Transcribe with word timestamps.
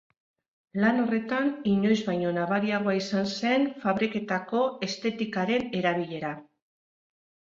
Lan 0.83 1.01
horretan, 1.01 1.49
inoiz 1.71 1.97
baino 2.07 2.31
nabariagoa 2.39 2.95
izan 3.01 3.29
zen 3.43 3.69
fabriketako 3.85 4.63
estetikaren 4.89 5.69
erabilera. 5.83 6.33